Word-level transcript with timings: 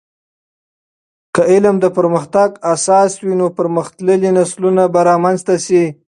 که 1.33 1.41
علم 1.53 1.75
د 1.83 1.85
پرمختګ 1.97 2.49
اساس 2.73 3.11
وي، 3.25 3.33
نو 3.39 3.47
پرمختللي 3.57 4.29
نسلونه 4.37 4.83
به 4.93 4.99
رامنځته 5.09 5.55
سي. 5.65 5.83